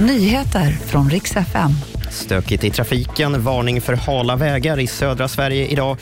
Nyheter 0.00 0.70
från 0.70 1.10
riks 1.10 1.36
FM. 1.36 1.70
Stökigt 2.10 2.64
i 2.64 2.70
trafiken, 2.70 3.42
varning 3.42 3.80
för 3.80 3.92
hala 3.92 4.36
vägar 4.36 4.78
i 4.80 4.86
södra 4.86 5.28
Sverige 5.28 5.66
idag. 5.66 5.96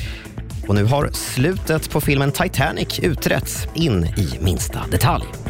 Och 0.69 0.75
nu 0.75 0.85
har 0.85 1.11
slutet 1.13 1.91
på 1.91 2.01
filmen 2.01 2.33
Titanic 2.33 2.99
utretts 2.99 3.67
in 3.75 4.05
i 4.05 4.39
minsta 4.41 4.87
detalj. 4.91 5.46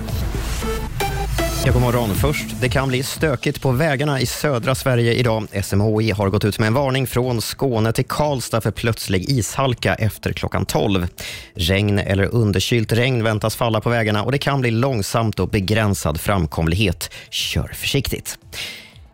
Ja, 1.67 1.73
god 1.73 1.83
morgon. 1.83 2.15
Först, 2.15 2.61
det 2.61 2.69
kan 2.69 2.89
bli 2.89 3.03
stökigt 3.03 3.63
på 3.63 3.71
vägarna 3.71 4.21
i 4.21 4.27
södra 4.27 4.75
Sverige 4.75 5.13
idag. 5.13 5.47
SMHI 5.63 6.11
har 6.11 6.29
gått 6.29 6.45
ut 6.45 6.59
med 6.59 6.67
en 6.67 6.75
varning 6.75 7.07
från 7.07 7.43
Skåne 7.43 7.93
till 7.93 8.05
Karlstad 8.05 8.61
för 8.61 8.71
plötslig 8.71 9.31
ishalka 9.31 9.95
efter 9.95 10.33
klockan 10.33 10.67
12. 10.67 11.07
Regn 11.55 11.99
eller 11.99 12.35
underkylt 12.35 12.93
regn 12.93 13.23
väntas 13.23 13.57
falla 13.57 13.81
på 13.81 13.91
vägarna 13.91 14.25
och 14.25 14.33
det 14.33 14.39
kan 14.39 14.61
bli 14.61 14.71
långsamt 14.71 15.41
och 15.41 15.49
begränsad 15.49 16.21
framkomlighet. 16.21 17.11
Kör 17.31 17.69
försiktigt. 17.75 18.39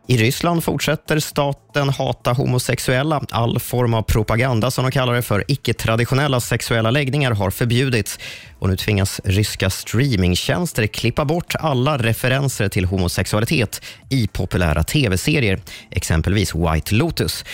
I 0.06 0.16
Ryssland 0.16 0.64
fortsätter 0.64 1.18
staten 1.18 1.88
hata 1.88 2.32
homosexuella. 2.32 3.22
All 3.30 3.58
form 3.58 3.94
av 3.94 4.02
propaganda 4.02 4.70
som 4.70 4.84
de 4.84 4.90
kallar 4.90 5.14
det 5.14 5.22
för 5.22 5.44
icke-traditionella 5.48 6.40
sexuella 6.40 6.90
läggningar 6.90 7.30
har 7.30 7.50
förbjudits. 7.50 8.18
Och 8.58 8.68
nu 8.68 8.76
tvingas 8.76 9.20
ryska 9.24 9.70
streamingtjänster 9.70 10.86
klippa 10.86 11.24
bort 11.24 11.54
alla 11.58 11.98
referenser 11.98 12.68
till 12.68 12.84
homosexualitet 12.84 13.82
i 14.08 14.26
populära 14.26 14.82
tv-serier, 14.82 15.60
exempelvis 15.90 16.54
White 16.54 16.94
Lotus. 16.94 17.44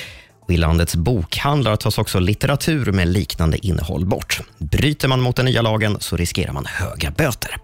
Och 0.40 0.50
I 0.50 0.56
landets 0.56 0.96
bokhandlar 0.96 1.76
tas 1.76 1.98
också 1.98 2.18
litteratur 2.18 2.92
med 2.92 3.08
liknande 3.08 3.66
innehåll 3.66 4.06
bort. 4.06 4.40
Bryter 4.58 5.08
man 5.08 5.20
mot 5.20 5.36
den 5.36 5.44
nya 5.44 5.62
lagen 5.62 5.96
så 6.00 6.16
riskerar 6.16 6.52
man 6.52 6.66
höga 6.66 7.10
böter. 7.10 7.56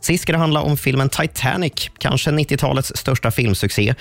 Sist 0.00 0.22
ska 0.22 0.32
det 0.32 0.38
handla 0.38 0.60
om 0.60 0.76
filmen 0.76 1.08
Titanic, 1.08 1.90
kanske 1.98 2.30
90-talets 2.30 2.92
största 2.96 3.30
filmsuccé. 3.30 3.94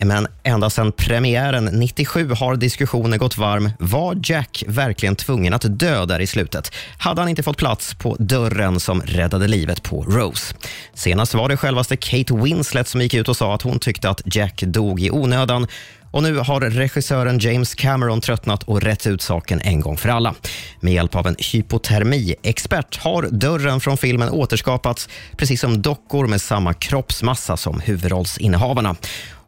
Men 0.00 0.26
ända 0.42 0.70
sedan 0.70 0.92
premiären 0.92 1.64
97 1.64 2.30
har 2.30 2.56
diskussionen 2.56 3.18
gått 3.18 3.38
varm. 3.38 3.70
Var 3.78 4.16
Jack 4.24 4.64
verkligen 4.66 5.16
tvungen 5.16 5.54
att 5.54 5.78
dö 5.78 6.06
där 6.06 6.20
i 6.20 6.26
slutet? 6.26 6.72
Hade 6.98 7.20
han 7.20 7.28
inte 7.28 7.42
fått 7.42 7.56
plats 7.56 7.94
på 7.94 8.16
dörren 8.18 8.80
som 8.80 9.02
räddade 9.02 9.48
livet 9.48 9.82
på 9.82 10.02
Rose? 10.02 10.54
Senast 10.94 11.34
var 11.34 11.48
det 11.48 11.56
självaste 11.56 11.96
Kate 11.96 12.34
Winslet 12.34 12.88
som 12.88 13.00
gick 13.00 13.14
ut 13.14 13.28
och 13.28 13.36
sa 13.36 13.54
att 13.54 13.62
hon 13.62 13.78
tyckte 13.78 14.10
att 14.10 14.22
Jack 14.24 14.62
dog 14.62 15.00
i 15.00 15.10
onödan. 15.10 15.66
Och 16.10 16.22
nu 16.22 16.36
har 16.38 16.60
regissören 16.60 17.38
James 17.38 17.74
Cameron 17.74 18.20
tröttnat 18.20 18.62
och 18.62 18.82
rätt 18.82 19.06
ut 19.06 19.22
saken 19.22 19.60
en 19.64 19.80
gång 19.80 19.96
för 19.96 20.08
alla. 20.08 20.34
Med 20.80 20.92
hjälp 20.92 21.16
av 21.16 21.26
en 21.26 21.36
hypotermiexpert 21.52 22.96
har 22.96 23.22
dörren 23.22 23.80
från 23.80 23.96
filmen 23.96 24.30
återskapats 24.30 25.08
precis 25.36 25.60
som 25.60 25.82
dockor 25.82 26.26
med 26.26 26.40
samma 26.40 26.74
kroppsmassa 26.74 27.56
som 27.56 27.80
huvudrollsinnehavarna. 27.80 28.96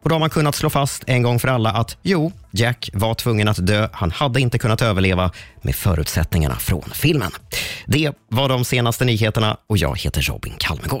Och 0.03 0.09
då 0.09 0.15
har 0.15 0.19
man 0.19 0.29
kunnat 0.29 0.55
slå 0.55 0.69
fast 0.69 1.03
en 1.07 1.23
gång 1.23 1.39
för 1.39 1.47
alla 1.47 1.69
att 1.69 1.97
jo, 2.01 2.31
Jack 2.51 2.89
var 2.93 3.13
tvungen 3.13 3.47
att 3.47 3.67
dö. 3.67 3.87
Han 3.93 4.11
hade 4.11 4.41
inte 4.41 4.57
kunnat 4.57 4.81
överleva 4.81 5.31
med 5.61 5.75
förutsättningarna 5.75 6.55
från 6.55 6.89
filmen. 6.93 7.31
Det 7.85 8.11
var 8.29 8.49
de 8.49 8.65
senaste 8.65 9.05
nyheterna 9.05 9.57
och 9.67 9.77
jag 9.77 9.99
heter 9.99 10.21
Robin 10.21 10.53
Kalmegård. 10.57 10.99